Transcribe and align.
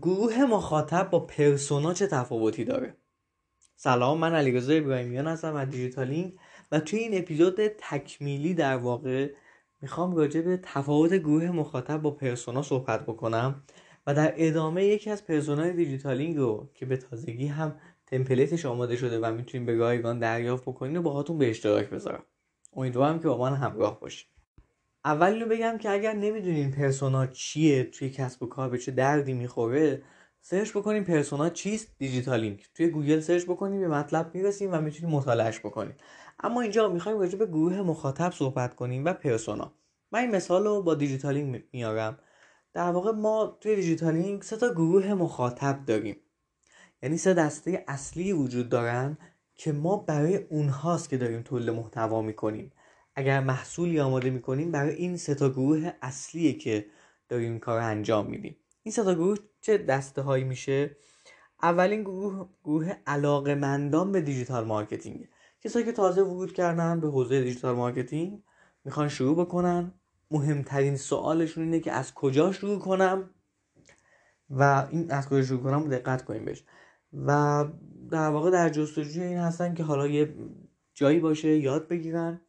گروه 0.00 0.44
مخاطب 0.44 1.10
با 1.10 1.20
persona 1.20 1.94
چه 1.94 2.06
تفاوتی 2.06 2.64
داره؟ 2.64 2.96
سلام 3.76 4.18
من 4.18 4.34
علیرضا 4.34 4.72
ابراهیمیان 4.72 5.26
هستم 5.26 5.54
از 5.54 5.70
دیجیتالینگ 5.70 6.38
و 6.72 6.80
توی 6.80 6.98
این 6.98 7.18
اپیزود 7.18 7.66
تکمیلی 7.66 8.54
در 8.54 8.76
واقع 8.76 9.30
می‌خوام 9.80 10.16
راجع 10.16 10.40
به 10.40 10.60
تفاوت 10.62 11.14
گروه 11.14 11.50
مخاطب 11.50 12.02
با 12.02 12.10
persona 12.10 12.62
صحبت 12.62 13.02
بکنم 13.02 13.62
و 14.06 14.14
در 14.14 14.34
ادامه 14.36 14.84
یکی 14.84 15.10
از 15.10 15.26
persona 15.26 15.66
ی 15.66 15.72
دیجیتالینگ 15.72 16.36
رو 16.36 16.70
که 16.74 16.86
به 16.86 16.96
تازگی 16.96 17.46
هم 17.46 17.80
template 18.06 18.54
ش 18.54 18.66
آماده 18.66 18.96
شده 18.96 19.18
و 19.20 19.32
می‌تونین 19.32 19.66
به 19.66 19.76
رایگان 19.76 20.18
دریافت 20.18 20.62
بکنین 20.62 20.96
و 20.96 21.02
باهاتون 21.02 21.38
به 21.38 21.50
اشتراک 21.50 21.90
بذارم. 21.90 22.22
امیدوارم 22.72 23.18
که 23.18 23.28
با 23.28 23.38
من 23.38 23.54
همراه 23.54 24.00
باشید. 24.00 24.31
اول 25.04 25.42
رو 25.42 25.48
بگم 25.48 25.78
که 25.78 25.90
اگر 25.90 26.12
نمی‌دونین 26.12 26.70
persona 26.70 27.26
چیه 27.26 27.84
توی 27.84 28.10
کسب 28.10 28.42
و 28.42 28.46
کار 28.46 28.68
به 28.68 28.78
چه 28.78 28.92
دردی 28.92 29.32
می‌خوره 29.32 30.02
search 30.40 30.70
بکنین 30.70 31.04
persona 31.04 31.50
چیست؟ 31.50 31.88
دیجیتالینگ 31.98 32.64
توی 32.74 32.88
گوگل 32.88 33.20
search 33.20 33.44
بکنین 33.44 33.80
به 33.80 33.88
مطلب 33.88 34.34
می‌رسیم 34.34 34.72
و 34.72 34.80
می‌تونیم 34.80 35.16
مطالعهش 35.16 35.58
بکنیم. 35.58 35.94
اما 36.40 36.60
اینجا 36.60 36.88
می‌خوایم 36.88 37.18
راجع 37.18 37.38
به 37.38 37.46
گروه 37.46 37.82
مخاطب 37.82 38.32
صحبت 38.32 38.74
کنیم 38.74 39.04
و 39.04 39.12
persona. 39.12 39.72
من 40.12 40.20
این 40.20 40.30
مثال 40.30 40.64
رو 40.64 40.82
با 40.82 40.94
دیجیتالینگ 40.94 41.64
میارم 41.72 42.18
در 42.72 42.90
واقع 42.90 43.10
ما 43.10 43.58
توی 43.60 43.76
دیجیتالینگ 43.76 44.42
سه 44.42 44.56
تا 44.56 44.72
گروه 44.72 45.14
مخاطب 45.14 45.84
داریم. 45.86 46.16
یعنی 47.02 47.16
سه 47.16 47.34
دسته 47.34 47.84
اصلی 47.88 48.32
وجود 48.32 48.68
دارن 48.68 49.18
که 49.54 49.72
ما 49.72 49.96
برای 49.96 50.36
اونهاست 50.36 51.08
که 51.08 51.16
داریم 51.16 51.42
تولید 51.42 51.70
محتوا 51.70 52.22
می‌کنیم. 52.22 52.72
اگر 53.14 53.40
محصولی 53.40 54.00
آماده 54.00 54.30
می‌کنیم 54.30 54.72
برای 54.72 54.94
این 54.94 55.16
سه 55.16 55.34
تا 55.34 55.50
گروه 55.50 55.92
اصلیه 56.02 56.52
که 56.52 56.86
داریم 57.28 57.58
کار 57.58 57.78
انجام 57.78 58.26
میدیم. 58.26 58.56
این 58.82 58.92
سه 58.92 59.04
تا 59.04 59.14
گروه 59.14 59.38
چه 59.60 59.78
دسته 59.78 60.22
هایی 60.22 60.44
میشه؟ 60.44 60.96
اولین 61.62 62.02
گروه 62.02 62.48
گروه 62.64 62.92
علاقمندان 63.06 64.12
به 64.12 64.20
digital 64.20 64.64
marketing. 64.64 65.28
کسایی 65.60 65.84
که 65.84 65.92
تازه 65.92 66.22
ورود 66.22 66.52
کردن 66.52 67.00
به 67.00 67.08
حوزه 67.08 67.42
digital 67.42 67.74
marketing 67.74 68.42
می‌خوان 68.84 69.08
شروع 69.08 69.36
بکنن. 69.36 69.94
مهمترین 70.30 70.96
سوالشون 70.96 71.64
اینه 71.64 71.80
که 71.80 71.92
از 71.92 72.14
کجا 72.14 72.52
شروع 72.52 72.78
کنم؟ 72.78 73.30
و 74.50 74.88
این 74.90 75.10
از 75.10 75.28
کجا 75.28 75.42
شروع 75.42 75.62
کنم 75.62 75.88
دقت 75.88 76.24
کنیم 76.24 76.44
بهش. 76.44 76.64
و 77.26 77.64
در 78.10 78.28
واقع 78.28 78.50
در 78.50 78.68
جستجوی 78.68 79.24
این 79.24 79.38
هستن 79.38 79.74
که 79.74 79.82
حالا 79.82 80.06
یه 80.06 80.34
جایی 80.94 81.20
باشه 81.20 81.48
یاد 81.48 81.88
بگیرن. 81.88 82.40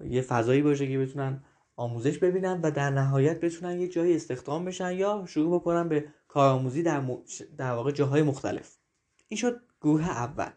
یه 0.00 0.22
فضایی 0.22 0.62
باشه 0.62 0.88
که 0.88 0.98
بتونن 0.98 1.44
آموزش 1.76 2.18
ببینن 2.18 2.60
و 2.62 2.70
در 2.70 2.90
نهایت 2.90 3.40
بتونن 3.40 3.80
یه 3.80 3.88
جایی 3.88 4.16
استخدام 4.16 4.64
بشن 4.64 4.92
یا 4.92 5.24
شروع 5.28 5.54
بکنن 5.54 5.88
به 5.88 6.04
کارآموزی 6.28 6.82
در, 6.82 7.00
م... 7.00 7.18
در 7.56 7.72
واقع 7.72 7.90
جاهای 7.90 8.22
مختلف. 8.22 8.76
این 9.28 9.38
شد 9.38 9.60
گروه 9.80 10.10
اول. 10.10 10.50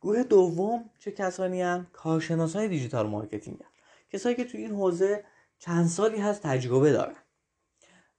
گروه 0.00 0.22
دوم 0.22 0.90
چه 0.98 1.10
کسانی 1.10 1.62
هن 1.62 1.86
کارشناس 1.92 2.56
های 2.56 2.68
digital 2.68 3.06
marketing 3.06 3.62
هن. 3.62 3.70
کسایی 4.10 4.36
که 4.36 4.44
توی 4.44 4.60
این 4.60 4.70
حوزه 4.70 5.24
چند 5.58 5.86
سالی 5.86 6.18
هست 6.18 6.42
تجربه 6.42 6.92
دارن 6.92 7.16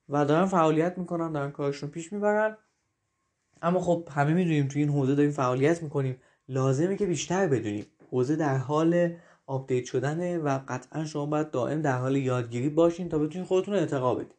و 0.09 0.25
دارن 0.25 0.45
فعالیت 0.45 0.97
می‌کنن 0.97 1.31
دارن 1.31 1.51
کارشون 1.51 1.89
پیش 1.89 2.13
می‌برن. 2.13 2.57
اما 3.61 3.79
خب 3.79 4.09
همه 4.11 4.33
می‌دونیم 4.33 4.67
توی 4.67 4.81
این 4.81 4.91
حوزه 4.91 5.15
داریم 5.15 5.31
فعالیت 5.31 5.83
می‌کنیم. 5.83 6.17
لازمه 6.47 6.97
که 6.97 7.05
بیشتر 7.05 7.47
بدونیم. 7.47 7.85
حوزه 8.11 8.35
در 8.35 8.57
حال 8.57 9.15
update 9.45 9.85
شدنه 9.85 10.37
و 10.37 10.59
قطعا 10.67 11.05
شما 11.05 11.25
باید 11.25 11.51
دائم 11.51 11.81
در 11.81 11.97
حال 11.97 12.15
یادگیری 12.15 12.69
باشین 12.69 13.09
تا 13.09 13.17
بتونین 13.17 13.47
خودتون 13.47 13.75
ارتقا 13.75 14.15
بدید 14.15 14.35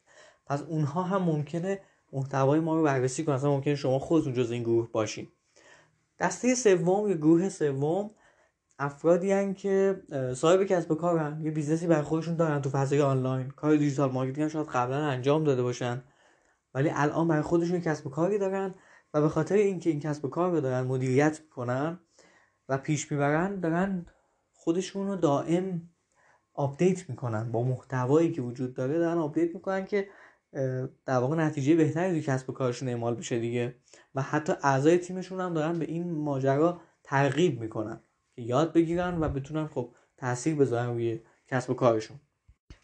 پس 0.47 0.63
اونها 0.63 1.03
هم 1.03 1.23
ممکنه 1.23 1.81
محتوای 2.13 2.61
ما 2.61 2.77
رو 2.77 2.83
بررسی 2.83 3.25
کنن. 3.25 3.35
اصلا 3.35 3.51
ممکنه 3.51 3.75
شما 3.75 3.99
خودتون 3.99 4.33
جز 4.33 4.51
این 4.51 4.63
گروه 4.63 4.93
باشین. 4.93 5.29
دسته 6.21 6.55
سوم 6.55 7.09
یا 7.09 7.17
گروه 7.17 7.49
سوم 7.49 8.11
افرادی 8.79 9.33
هن 9.33 9.55
که 9.55 10.03
صاحب 10.37 10.65
کسب 10.65 10.91
و 10.91 10.95
کارن 10.95 11.41
یه 11.43 11.51
business 11.51 11.83
ی 11.83 11.87
برای 11.87 12.03
خودشون 12.03 12.37
دارن 12.37 12.63
تو 12.63 12.71
فضای 12.71 13.01
آنلاین. 13.01 13.51
کار 13.51 13.77
digital 13.77 14.13
marketing 14.13 14.49
شاید 14.49 14.67
قبلا 14.67 14.97
انجام 14.97 15.45
داده 15.45 15.63
باشن. 15.63 16.03
ولی 16.75 16.91
الان 16.95 17.29
برای 17.29 17.43
خودشون 17.43 17.81
کسب 17.81 18.07
و 18.07 18.11
کاری 18.11 18.39
دارن 18.39 18.75
و 19.15 19.21
به 19.21 19.29
خاطر 19.29 19.55
اینکه 19.55 19.91
این 19.91 20.01
کسب 20.01 20.25
و 20.25 20.29
کار 20.29 20.51
رو 20.51 20.61
دارن 20.61 20.87
مدیریت 20.87 21.41
می‌کنن 21.41 21.99
و 22.69 22.79
پیش 22.79 23.13
می‌برن 23.13 23.61
دارن 23.61 24.07
خودشون 24.65 25.07
رو 25.07 25.17
دائم 25.17 25.91
update 26.55 27.11
می‌کنن 27.11 27.53
با 27.53 27.63
محتوایی 27.63 28.33
که 28.33 28.43
وجود 28.43 28.75
داره 28.75 28.99
دارن 28.99 29.19
update 29.19 29.55
می‌کنن 29.55 29.85
که 29.85 30.09
در 31.07 31.19
واقع 31.19 31.37
نتیجه 31.37 31.75
بهتری 31.75 32.11
توی 32.11 32.23
کسب 32.23 32.51
و 32.51 32.53
کارشون 32.53 32.89
اعمال 32.89 33.15
بشه 33.15 33.39
دیگه. 33.39 33.75
و 34.15 34.23
حتی 34.23 34.53
اعضای 34.63 34.99
تیمشون 34.99 35.41
هم 35.41 35.55
دارن 35.55 35.79
به 35.79 35.85
این 35.85 36.13
ماجرا 36.13 36.81
ترغیب 37.03 37.61
می‌کنن 37.61 38.01
که 38.33 38.43
یاد 38.43 38.73
بگیرن 38.73 39.21
و 39.21 39.29
بتونن 39.29 39.67
خب 39.67 39.95
تاثیر 40.17 40.55
بذارن 40.55 40.91
روی 40.91 41.21
کسب 41.49 41.71
و 41.71 41.75
کارشون. 41.75 42.21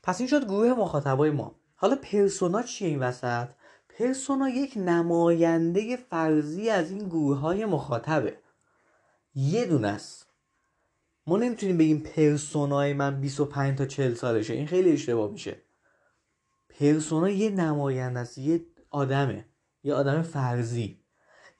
پس 0.03 0.21
این 0.21 0.29
شد 0.29 0.45
گروه 0.45 0.69
مخاطبای 0.69 1.31
ما. 1.31 1.61
حالا 1.75 1.97
پرسونا 1.97 2.63
چیه 2.63 2.89
این 2.89 2.99
وسط؟ 2.99 3.49
پرسونا 3.89 4.49
یک 4.49 4.73
نماینده 4.77 5.97
فرضی 5.97 6.71
از 6.71 6.91
این 6.91 7.09
گروه 7.09 7.39
های 7.39 7.65
مخاطبه. 7.65 8.39
یه 9.35 9.67
دونه 9.67 9.89
است. 9.89 10.30
ما 11.31 11.37
نمی‌تونیم 11.37 11.79
بگیم 11.79 11.99
پرسونای 11.99 12.93
من 12.93 13.21
25 13.21 13.79
تا 13.79 13.87
40 13.87 14.15
سالشه. 14.15 14.55
این 14.55 14.67
خیلی 14.67 14.93
اشتباه 14.93 15.31
میشه. 15.31 15.57
پرسونا 16.69 17.31
یه 17.31 17.51
نماینده 17.51 18.21
است 18.21 18.39
یه 18.39 18.61
آدمه. 18.91 19.45
یه 19.83 19.95
آدم 19.95 20.23
فرضی. 20.23 21.01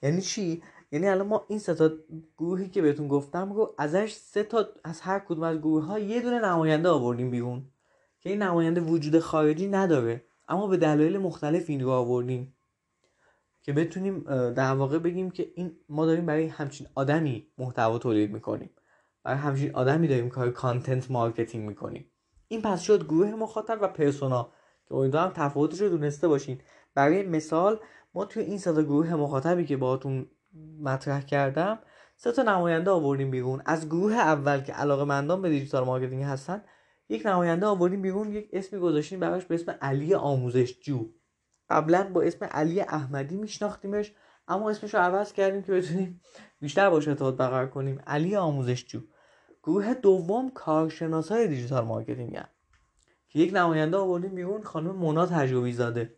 یعنی 0.03 0.21
چی؟ 0.21 0.63
یعنی 0.91 1.07
الان 1.07 1.27
ما 1.27 1.45
این 1.47 1.59
سه 1.59 1.73
تا 1.73 1.91
گروهی 2.37 2.69
که 2.69 2.81
بهتون 2.81 3.07
گفتم 3.07 3.53
رو 3.53 3.75
ازش 3.77 4.13
سه 4.13 4.43
تا 4.43 4.65
از 4.83 5.01
هر 5.01 5.19
کدوم 5.19 5.43
از 5.43 5.57
گروه 5.57 5.85
ها 5.85 5.99
یه 5.99 6.21
دونه 6.21 6.39
نماینده 6.39 6.89
آوردیم 6.89 7.31
بیرون 7.31 7.65
که 8.19 8.29
این 8.29 8.41
نماینده 8.41 8.81
وجود 8.81 9.19
خارجی 9.19 9.67
نداره. 9.67 10.23
اما 10.47 10.67
به 10.67 10.77
دلایل 10.77 11.17
مختلف 11.17 11.69
این 11.69 11.81
رو 11.81 11.89
آوردیم 11.89 12.55
که 13.61 13.73
بتونیم 13.73 14.19
در 14.53 14.73
واقع 14.73 14.99
بگیم 14.99 15.31
که 15.31 15.51
این 15.55 15.71
ما 15.89 16.05
داریم 16.05 16.25
برای 16.25 16.47
همچین 16.47 16.87
آدمی 16.95 17.47
محتوا 17.57 17.97
تولید 17.97 18.31
می‌کنیم. 18.31 18.69
برای 19.23 19.37
همچین 19.37 19.75
آدمی 19.75 20.07
داریم 20.07 20.29
کار 20.29 20.51
content 20.51 21.11
marketing 21.11 21.67
می‌کنیم 21.67 22.11
این 22.47 22.61
پس 22.61 22.81
شد 22.81 23.05
گروه 23.05 23.35
مخاطب 23.35 23.79
و 23.81 23.87
persona 23.87 24.51
که 24.87 24.95
امیدوارم 24.95 25.31
تفاوتش 25.35 25.81
رو 25.81 25.89
دونسته 25.89 26.27
باشین. 26.27 26.61
برای 26.95 27.23
مثال 27.23 27.79
ما 28.13 28.25
توی 28.25 28.43
این 28.43 28.57
سه 28.57 28.83
گروه 28.83 29.15
مخاطبی 29.15 29.65
که 29.65 29.77
باهاتون 29.77 30.27
مطرح 30.81 31.21
کردم 31.21 31.79
سه 32.15 32.31
تا 32.31 32.43
نماینده 32.43 32.91
آوردیم 32.91 33.31
بیرون. 33.31 33.61
از 33.65 33.85
گروه 33.85 34.13
اول 34.13 34.61
که 34.61 34.73
علاقه 34.73 35.03
مندان 35.03 35.41
به 35.41 35.49
digital 35.49 35.83
marketing 35.83 36.23
هستن 36.23 36.63
یک 37.09 37.25
نماینده 37.25 37.65
آوردیم 37.65 38.01
بیرون 38.01 38.31
یک 38.31 38.49
اسمی 38.53 38.79
گذاشتیم 38.79 39.19
براش 39.19 39.45
به 39.45 39.55
اسم 39.55 39.75
علی 39.81 40.13
آموزشجو. 40.13 41.09
قبلا 41.69 42.09
با 42.13 42.21
اسم 42.21 42.45
علی 42.45 42.81
احمدی 42.81 43.37
میشناختیمش. 43.37 44.13
اما 44.51 44.69
اسمش 44.69 44.93
رو 44.93 44.99
عوض 44.99 45.33
کردیم 45.33 45.61
که 45.61 45.71
بتونیم 45.71 46.21
بیشتر 46.59 46.89
باش 46.89 47.07
ارتباط 47.07 47.35
برقرار 47.35 47.69
کنیم. 47.69 48.01
علی 48.07 48.35
آموزشجو 48.35 49.01
گروه 49.63 49.93
دوم 49.93 50.49
کارشناس 50.49 51.31
های 51.31 51.47
digital 51.47 51.85
marketing 51.85 52.35
هن. 52.35 52.47
که 53.29 53.39
یک 53.39 53.53
نماینده 53.53 53.97
آوردیم 53.97 54.35
بیرون 54.35 54.63
خانم 54.63 54.95
مونا 54.95 55.25
تجربی 55.25 55.73
زاده. 55.73 56.17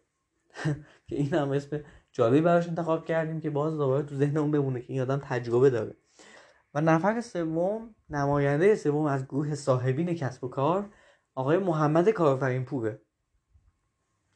که 1.07 1.15
این 1.15 1.33
هم 1.33 1.51
اسم 1.51 1.79
جالبی 2.11 2.41
براش 2.41 2.67
انتخاب 2.67 3.05
کردیم 3.05 3.39
که 3.41 3.49
باز 3.49 3.73
دوباره 3.73 4.03
تو 4.03 4.15
ذهن 4.15 4.37
اون 4.37 4.51
بمونه 4.51 4.81
که 4.81 4.93
این 4.93 5.01
آدم 5.01 5.21
تجربه 5.23 5.69
داره. 5.69 5.95
و 6.73 6.81
نفر 6.81 7.21
سوم 7.21 7.95
نماینده 8.09 8.75
سوم 8.75 9.05
از 9.05 9.25
گروه 9.25 9.55
صاحبین 9.55 10.13
کسب 10.15 10.43
و 10.43 10.47
کار 10.47 10.89
آقای 11.35 11.57
محمد 11.57 12.09
کارفرین 12.09 12.65
پوره 12.65 13.01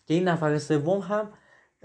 که 0.06 0.14
این 0.14 0.28
نفر 0.28 0.58
سوم 0.58 1.00
هم 1.00 1.34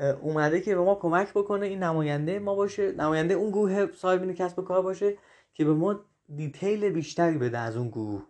اومده 0.03 0.61
که 0.61 0.75
به 0.75 0.81
ما 0.81 0.95
کمک 0.95 1.31
بکنه 1.31 1.67
این 1.67 1.83
نماینده 1.83 2.39
ما 2.39 2.55
باشه. 2.55 2.93
نماینده 2.93 3.35
اون 3.35 3.51
گروه 3.51 3.93
صاحبین 3.93 4.35
کسب 4.35 4.59
و 4.59 4.63
کار 4.63 4.83
باشه 4.83 5.19
که 5.55 5.65
به 5.65 5.75
ما 5.75 6.01
دیتیل 6.37 6.91
بیشتری 6.91 7.39
بده 7.39 7.59
از 7.59 7.77
اون 7.77 7.89
گروه. 7.89 8.23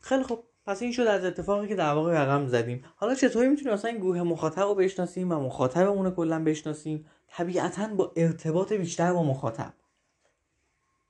خیلی 0.00 0.22
خوب. 0.22 0.44
پس 0.66 0.82
این 0.82 0.92
شد 0.92 1.02
از 1.02 1.24
اتفاقی 1.24 1.68
که 1.68 1.74
در 1.74 1.92
واقع 1.92 2.22
رقم 2.22 2.46
زدیم. 2.46 2.84
حالا 2.96 3.14
چطوری 3.14 3.48
می‌تونیم 3.48 3.72
اصلا 3.72 3.90
این 3.90 4.00
گروه 4.00 4.22
مخاطب 4.22 4.62
رو 4.62 4.74
بشناسیم 4.74 5.32
و 5.32 5.34
مخاطبمون 5.40 6.04
رو 6.04 6.10
کلا 6.10 6.44
بشناسیم؟ 6.44 7.06
طبیعتا 7.28 7.86
با 7.86 8.12
ارتباط 8.16 8.72
بیشتر 8.72 9.12
با 9.12 9.22
مخاطب. 9.22 9.72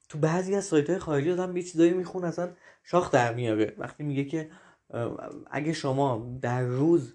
تو 0.08 0.18
بعضی 0.18 0.54
از 0.54 0.64
سایت 0.64 0.90
های 0.90 0.98
خارجی 0.98 1.32
آدم 1.32 1.56
یه 1.56 1.62
چیزایی 1.62 1.92
می‌خونه 1.92 2.26
اصلا 2.26 2.50
شاخ 2.82 3.10
در 3.10 3.34
میاره. 3.34 3.74
وقتی 3.78 4.04
میگه 4.04 4.24
که 4.24 4.50
اگه 5.50 5.72
شما 5.72 6.38
در 6.42 6.62
روز 6.62 7.14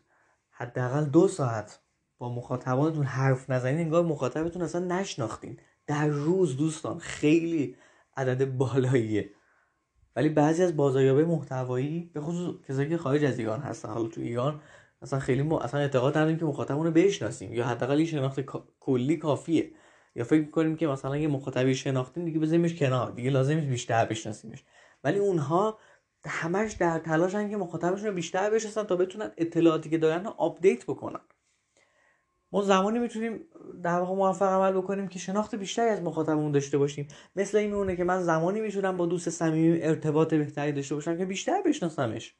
حداقل 0.59 1.05
دو 1.05 1.27
ساعت 1.27 1.79
با 2.17 2.35
مخاطبانتون 2.35 3.05
حرف 3.05 3.49
نزنید 3.49 3.79
انگار 3.79 4.03
مخاطبتون 4.03 4.61
اصلا 4.61 4.85
نشناختین. 4.85 5.59
در 5.87 6.07
روز 6.07 6.57
دوستان 6.57 6.99
خیلی 6.99 7.75
عدد 8.17 8.45
بالاییه. 8.45 9.29
ولی 10.15 10.29
بعضی 10.29 10.63
از 10.63 10.77
بازاریابه 10.77 11.25
محتوایی 11.25 12.11
به 12.13 12.21
خصوص 12.21 12.55
کسایی 12.69 12.89
که 12.89 12.97
خارج 12.97 13.23
از 13.23 13.39
ایران 13.39 13.59
هستن 13.59 13.89
حالا 13.89 14.07
تو 14.07 14.21
ایران 14.21 14.61
اصلا 15.01 15.19
خیلی 15.19 15.41
ما 15.41 15.59
اصلا 15.59 15.79
اعتقاد 15.79 16.17
نداریم 16.17 16.37
که 16.37 16.45
مخاطبمون 16.45 16.85
رو 16.85 16.91
بشناسیم 16.91 17.53
یا 17.53 17.67
حداقل 17.67 18.05
شناخت 18.05 18.39
کلی 18.79 19.17
کافیه. 19.17 19.71
یا 20.15 20.23
فکر 20.23 20.39
می‌کنیم 20.39 20.75
که 20.75 20.87
مثلا 20.87 21.17
یه 21.17 21.27
مخاطبی 21.27 21.75
شناختیم 21.75 22.25
دیگه 22.25 22.39
بذاریمش 22.39 22.75
کنار 22.75 23.11
دیگه 23.11 23.29
لازم 23.29 23.59
بیشتر 23.59 24.05
بشناسیمش. 24.05 24.63
ولی 25.03 25.19
اونها 25.19 25.77
همش 26.27 26.71
در 26.71 26.99
تلاشن 26.99 27.49
که 27.49 27.57
مخاطبشون 27.57 28.07
رو 28.07 28.13
بیشتر 28.13 28.49
بشناسن 28.49 28.83
تا 28.83 28.95
بتونن 28.95 29.31
اطلاعاتی 29.37 29.89
که 29.89 29.97
دارن 29.97 30.25
رو 30.25 30.33
update 30.37 30.83
بکنن. 30.83 31.19
ما 32.51 32.61
زمانی 32.61 32.99
می‌تونیم 32.99 33.39
در 33.83 33.99
واقع 33.99 34.15
موفق 34.15 34.47
عمل 34.47 34.71
بکنیم 34.71 35.07
که 35.07 35.19
شناخت 35.19 35.55
بیشتری 35.55 35.89
از 35.89 36.01
مخاطبمون 36.01 36.51
داشته 36.51 36.77
باشیم. 36.77 37.07
مثل 37.35 37.57
این 37.57 37.69
میمونه 37.69 37.95
که 37.95 38.03
من 38.03 38.21
زمانی 38.21 38.61
می‌تونم 38.61 38.97
با 38.97 39.05
دوست 39.05 39.29
صمیمی 39.29 39.81
ارتباط 39.81 40.33
بهتری 40.33 40.71
داشته 40.71 40.95
باشم 40.95 41.17
که 41.17 41.25
بیشتر 41.25 41.61
بشناسمش. 41.61 42.35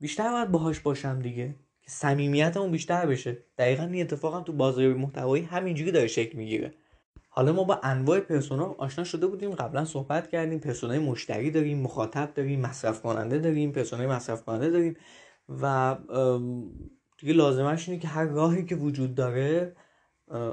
بیشتر 0.00 0.30
باید 0.30 0.50
باهاش 0.50 0.80
باشم 0.80 1.22
دیگه. 1.22 1.54
که 1.82 1.90
صمیمیتمون 1.90 2.70
بیشتر 2.70 3.06
بشه. 3.06 3.38
دقیقا 3.58 3.82
این 3.82 4.00
اتفاق 4.00 4.34
هم 4.34 4.42
تو 4.42 4.52
بازاریابی 4.52 5.00
محتوایی 5.00 5.44
همینجوری 5.44 5.92
داره 5.92 6.06
شکل 6.06 6.38
می‌گیره. 6.38 6.74
حالا 7.28 7.52
ما 7.52 7.64
با 7.64 7.80
انواع 7.82 8.20
پرسونا 8.20 8.74
آشنا 8.78 9.04
شده 9.04 9.26
بودیم. 9.26 9.50
قبلا 9.50 9.84
صحبت 9.84 10.28
کردیم. 10.28 10.58
پرسونای 10.58 10.98
مشتری 10.98 11.50
داریم 11.50 11.80
مخاطب 11.80 12.34
داریم 12.34 12.60
مصرف 12.60 13.02
کننده 13.02 13.38
داریم 13.38 13.72
پرسونای 13.72 14.06
مصرف 14.06 14.44
کننده 14.44 14.70
داریم. 14.70 14.96
و 15.48 15.96
دیگه 17.18 17.32
لازمش 17.32 17.88
اینه 17.88 18.00
که 18.00 18.08
هر 18.08 18.24
راهی 18.24 18.64
که 18.64 18.76
وجود 18.76 19.14
داره 19.14 19.76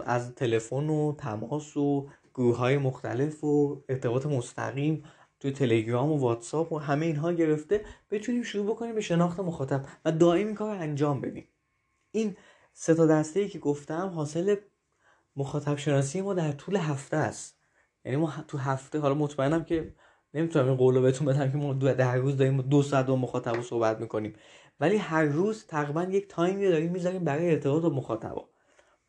از 0.06 0.36
تلفن 0.36 0.90
و 0.90 1.16
تماس 1.18 1.78
و 1.78 2.10
گروه 2.34 2.58
های 2.58 2.78
مختلف 2.78 3.44
و 3.44 3.84
ارتباط 3.90 4.26
مستقیم 4.26 5.04
توی 5.40 5.52
تلگرام 5.52 6.12
و 6.12 6.18
واتساپ 6.18 6.72
و 6.72 6.78
همه 6.78 7.06
اینها 7.06 7.32
گرفته 7.32 7.86
بتونیم 8.12 8.44
شروع 8.44 8.66
بکنیم 8.66 8.96
به 8.96 9.02
شناخت 9.02 9.40
مخاطب 9.40 9.86
و 10.06 10.12
دائم 10.12 10.48
این 10.48 10.56
کار 10.56 10.76
انجام 10.76 11.22
بدیم. 11.22 11.48
این 12.12 12.38
سه 12.74 12.96
تا 12.96 13.06
دسته 13.06 13.40
ای 13.40 13.50
که 13.50 13.60
گفتم 13.60 14.08
حاصل 14.08 14.56
مخاطب 15.36 15.78
شناسی 15.78 16.22
ما 16.22 16.34
در 16.34 16.52
طول 16.52 16.76
هفته 16.76 17.18
است. 17.18 17.60
یعنی 18.06 18.18
ما 18.18 18.34
تو 18.48 18.58
هفته 18.58 19.00
حالا 19.00 19.16
مطمئنم 19.16 19.64
که 19.64 19.96
نمی‌تونم 20.34 20.68
این 20.68 20.76
قولو 20.78 21.02
بهتون 21.02 21.28
بدم 21.28 21.52
که 21.52 21.58
ما 21.58 21.74
در 21.74 22.16
روز 22.16 22.38
داریم 22.38 22.62
دو 22.62 22.84
ساعت 22.84 23.06
با 23.06 23.16
مخاطب 23.16 23.62
صحبت 23.62 24.00
می‌کنیم. 24.00 24.34
ولی 24.80 24.98
هر 24.98 25.24
روز 25.24 25.66
تقریبا 25.66 26.04
یک 26.04 26.28
تایمی 26.28 26.70
داریم 26.70 26.92
می‌ذاریم 26.92 27.24
برای 27.24 27.52
ارتباط 27.52 27.84
با 27.84 27.90
مخاطبا. 27.90 28.50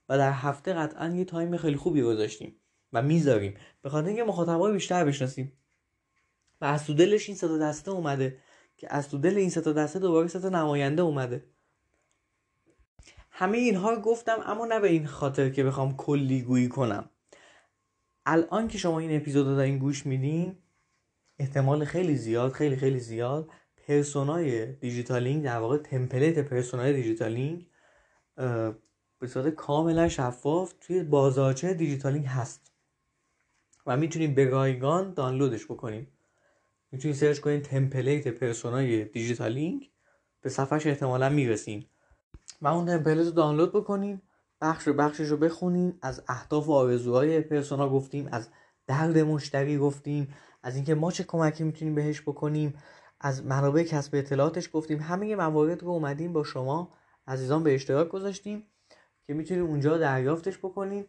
و 0.09 0.19
در 0.19 0.33
هفته 0.33 0.73
قطعا 0.73 1.09
یه 1.09 1.25
تایم 1.25 1.57
خیلی 1.57 1.77
خوبی 1.77 2.03
گذاشتیم 2.03 2.61
و 2.93 3.03
می‌ذاریم. 3.03 3.55
به 3.83 3.89
خاطر 3.89 4.07
اینکه 4.07 4.25
مخاطبا 4.25 4.71
بیشتر 4.71 5.05
بشناسیم. 5.05 5.53
و 6.61 6.65
از 6.65 6.87
تو 6.87 6.95
دلش 6.95 7.29
این 7.29 7.37
سه 7.39 7.52
تا 7.52 7.59
دسته 7.59 7.91
اومده 7.91 8.39
که 8.77 8.95
از 8.95 9.11
تو 9.11 9.19
دل 9.19 9.37
این 9.37 9.51
سه 9.51 9.66
تا 9.66 9.73
دسته 9.73 9.99
دوباره 9.99 10.29
سه 10.29 10.42
تا 10.42 10.49
نماینده 10.49 11.03
اومده. 11.03 11.45
همه 13.39 13.59
اینها 13.59 13.91
رو 13.91 14.01
گفتم 14.01 14.39
اما 14.45 14.67
نه 14.67 14.81
به 14.81 14.89
این 14.89 15.07
خاطر 15.07 15.51
که 15.51 15.65
بخوام 15.65 15.97
کلی 15.97 16.43
گویی 16.43 16.69
کنم. 16.69 17.11
الان 18.27 18.69
که 18.69 18.79
شما 18.79 18.99
این 18.99 19.17
اپیزود 19.17 19.47
رو 19.47 19.57
دارین 19.57 19.79
گوش 19.79 20.07
میدین 20.07 20.57
احتمال 21.39 21.85
خیلی 21.85 22.17
زیاد 22.17 22.53
خیلی 22.53 22.77
خیلی 22.77 23.01
زیاد 23.01 23.51
persona 23.77 24.61
ی 24.61 24.73
دیجیتالینگ 24.73 25.45
در 25.45 25.59
واقع 25.59 25.77
template 25.77 26.39
persona 26.39 26.86
ی 26.86 26.93
دیجیتالینگ 26.93 27.67
به 29.19 29.27
صورت 29.27 29.55
کاملا 29.55 30.09
شفاف 30.09 30.73
توی 30.81 31.03
بازارچه 31.03 31.75
دیجیتالینگ 31.75 32.27
هست. 32.27 32.73
و 33.87 33.97
می‌تونین 33.97 34.35
به 34.35 34.45
رایگان 34.51 35.15
دانلودش 35.15 35.65
بکنین 35.65 36.09
می‌تونید 36.93 37.17
search 37.17 37.39
کنید 37.41 37.63
template 37.63 38.29
persona 38.29 38.95
ی 38.95 39.05
دیجیتالینگ 39.05 39.91
به 40.41 40.51
صفحش 40.51 40.87
احتمالا 40.87 41.29
می‌رسین. 41.29 41.87
و 42.63 42.69
اون 42.69 42.87
template 42.87 43.27
رو 43.27 43.31
دانلود 43.31 43.73
بکنین 43.73 44.23
بخش 44.61 44.89
بخشش 44.89 45.29
رو 45.29 45.37
بخونین 45.37 45.99
از 46.03 46.23
اهداف 46.29 46.69
و 46.69 46.73
آرزوهای 46.73 47.41
persona 47.41 47.89
گفتیم 47.89 48.29
از 48.33 48.49
درد 48.87 49.19
مشتری 49.19 49.79
گفتیم 49.79 50.35
از 50.63 50.77
اینکه 50.77 50.95
ما 50.95 51.11
چه 51.11 51.25
کمکی 51.25 51.65
می‌تونیم 51.65 51.95
بهش 51.95 52.21
بکنیم 52.21 52.75
از 53.21 53.45
منابع 53.47 53.83
کسب 53.83 54.15
اطلاعاتش 54.15 54.71
گفتیم. 54.73 55.01
همه 55.01 55.37
موارد 55.37 55.83
رو 55.83 55.89
اومدیم 55.89 56.33
با 56.33 56.45
شما 56.45 56.93
عزیزان 57.27 57.63
به 57.63 57.75
اشتراک 57.75 58.09
گذاشتیم 58.09 58.67
که 59.27 59.35
می‌تونید 59.35 59.63
اونجا 59.63 59.99
دریافتش 59.99 60.59
بکنید 60.59 61.09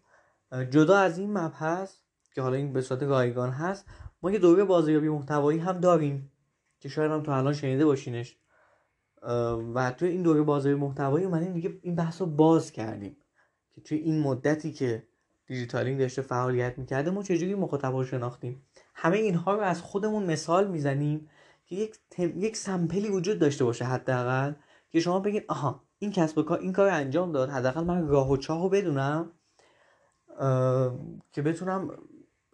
جدا 0.69 0.97
از 0.97 1.17
این 1.17 1.37
مبحث 1.37 1.95
که 2.35 2.41
حالا 2.41 2.55
این 2.55 2.73
به 2.73 2.81
صورت 2.81 3.03
رایگان 3.03 3.49
هست 3.49 3.85
ما 4.21 4.31
یه 4.31 4.39
دوره 4.39 4.63
بازاریابی 4.63 5.09
محتوایی 5.09 5.59
هم 5.59 5.79
داریم 5.79 6.31
که 6.79 6.89
شاید 6.89 7.11
هم 7.11 7.23
تو 7.23 7.31
الان 7.31 7.53
شنیده 7.53 7.85
باشینش. 7.85 8.37
و 9.75 9.91
توی 9.97 10.09
این 10.09 10.23
دوره 10.23 10.41
بازاریابی 10.41 10.81
محتوایی 10.81 11.25
اومدیم 11.25 11.53
دیگه 11.53 11.79
این 11.81 11.95
بحث 11.95 12.21
رو 12.21 12.27
باز 12.27 12.71
کردیم 12.71 13.17
که 13.71 13.81
توی 13.81 13.97
این 13.97 14.21
مدتی 14.21 14.71
که 14.71 15.03
دیجیتالینگ 15.47 15.99
داشته 15.99 16.21
فعالیت 16.21 16.77
می‌کرده 16.77 17.11
ما 17.11 17.23
چجوری 17.23 17.55
مخاطب 17.55 18.03
شناختیم؟ 18.03 18.61
همه 18.95 19.17
اینها 19.17 19.55
رو 19.55 19.61
از 19.61 19.81
خودمون 19.81 20.23
مثال 20.23 20.67
می‌زنیم 20.67 21.29
که 21.65 21.75
یک, 21.75 21.95
یک 22.19 22.57
سمپلی 22.57 23.09
وجود 23.09 23.39
داشته 23.39 23.65
باشه 23.65 23.85
حداقل 23.85 24.53
که 24.89 24.99
شما 24.99 25.19
بگید 25.19 25.43
آها 25.47 25.83
این 25.99 26.11
کسب 26.11 26.37
و 26.37 26.43
کار 26.43 26.59
این 26.59 26.73
کار 26.73 26.89
انجام 26.89 27.31
داد 27.31 27.49
حداقل 27.49 27.83
من 27.83 28.07
راه 28.07 28.31
و 28.31 28.37
چاه 28.37 28.63
رو 28.63 28.69
بدونم 28.69 29.31
که 31.31 31.41
بتونم 31.41 31.97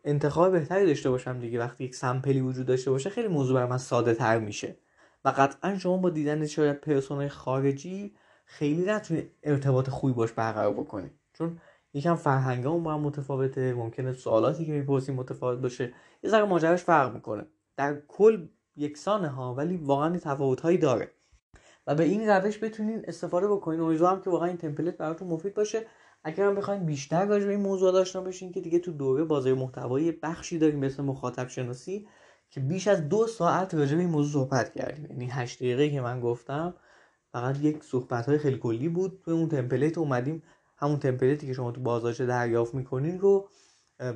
انتخاب 0.03 0.51
بهتری 0.51 0.85
داشته 0.85 1.09
باشم 1.09 1.39
دیگه 1.39 1.59
وقتی 1.59 1.83
یک 1.83 1.95
سمپلی 1.95 2.41
وجود 2.41 2.65
داشته 2.65 2.91
باشه 2.91 3.09
خیلی 3.09 3.27
موضوع 3.27 3.55
بر 3.55 3.65
من 3.65 3.77
ساده 3.77 4.13
تر 4.13 4.39
میشه. 4.39 4.77
و 5.25 5.29
قطعا 5.29 5.77
شما 5.77 5.97
با 5.97 6.09
دیدن 6.09 6.47
شاید 6.47 6.81
پرسونای 6.81 7.29
خارجی 7.29 8.15
خیلی 8.45 8.85
نتونید 8.85 9.31
ارتباط 9.43 9.89
خوبی 9.89 10.13
باش 10.13 10.31
برقرار 10.31 10.73
بکنید 10.73 11.11
چون 11.33 11.57
یکم 11.93 12.15
فرهنگامون 12.15 12.83
با 12.83 12.93
هم 12.93 12.99
متفاوته 12.99 13.73
ممکنه 13.73 14.13
سوالاتی 14.13 14.65
که 14.65 14.71
می‌پرسیم 14.71 15.15
متفاوت 15.15 15.59
باشه 15.59 15.93
یه 16.23 16.29
ذره 16.29 16.45
ماجراش 16.45 16.83
فرق 16.83 17.13
می‌کنه. 17.13 17.45
در 17.77 18.01
کل 18.07 18.47
یکسانه 18.75 19.27
ها 19.27 19.53
ولی 19.53 19.77
واقعا 19.77 20.17
تفاوت 20.17 20.61
هایی 20.61 20.77
داره. 20.77 21.11
و 21.87 21.95
به 21.95 22.03
این 22.03 22.29
روش 22.29 22.63
بتونین 22.63 23.01
استفاده 23.07 23.47
بکنین. 23.47 23.79
امیدوارم 23.79 24.21
که 24.21 24.29
واقعا 24.29 24.47
این 24.47 24.57
تمپلیت 24.57 24.97
براتون 24.97 25.27
مفید 25.27 25.53
باشه. 25.53 25.85
اگر 26.23 26.45
هم 26.45 26.55
بخواین 26.55 26.85
بیشتر 26.85 27.25
راجع 27.25 27.45
به 27.45 27.51
این 27.51 27.61
موضوع 27.61 27.99
آشنا 27.99 28.21
بشین 28.21 28.51
که 28.51 28.61
دیگه 28.61 28.79
تو 28.79 28.91
دوره 28.91 29.23
بازار 29.23 29.53
محتوایی 29.53 30.11
بخشی 30.11 30.59
داریم 30.59 30.79
مثل 30.79 31.03
مخاطب 31.03 31.47
شناسی 31.47 32.07
که 32.53 32.59
بیش 32.59 32.87
از 32.87 33.09
دو 33.09 33.27
ساعت 33.27 33.73
راجع 33.73 33.95
به 33.95 34.01
این 34.01 34.09
موضوع 34.09 34.43
صحبت 34.43 34.73
کردیم. 34.73 35.05
یعنی 35.05 35.25
8 35.25 35.59
دقیقه 35.59 35.89
که 35.89 36.01
من 36.01 36.21
گفتم 36.21 36.73
فقط 37.31 37.59
یک 37.59 37.83
صحبت 37.83 38.25
های 38.25 38.37
خیلی 38.37 38.57
کلی 38.57 38.89
بود. 38.89 39.21
تو 39.25 39.31
اون 39.31 39.49
تمپلیت 39.49 39.97
اومدیم. 39.97 40.43
همون 40.77 40.99
تمپلیتی 40.99 41.47
که 41.47 41.53
شما 41.53 41.71
تو 41.71 41.81
بازارچه 41.81 42.25
دریافت 42.25 42.73
می‌کنین 42.73 43.19
رو 43.19 43.49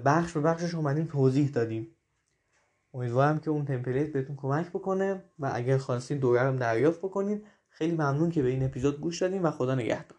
بخش 0.06 0.34
به 0.34 0.42
بخشش 0.42 0.76
اومدیم 0.76 1.06
توضیح 1.06 1.50
دادیم. 1.50 1.88
امیدوارم 2.94 3.40
که 3.40 3.50
اون 3.50 3.66
تمپلیت 3.66 4.14
بهتون 4.14 4.36
کمک 4.36 4.70
بکنه 4.70 5.24
و 5.40 5.52
اگر 5.54 5.78
خواستین 5.78 6.18
دوره 6.18 6.44
رو 6.44 6.58
دریافت 6.58 7.00
بکنین 7.00 7.42
خیلی 7.70 7.94
ممنون 7.94 8.32
که 8.32 8.44
به 8.44 8.50
این 8.50 8.64
اپیزود 8.64 9.02
گوش 9.02 9.22
دادین 9.22 9.42
و 9.42 9.52
خدا 9.52 9.76
نگهدار. 9.76 10.17